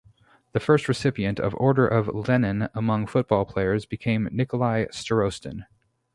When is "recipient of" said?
0.87-1.53